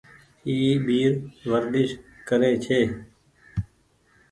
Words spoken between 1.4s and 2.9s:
ورديش ڪري ڇي۔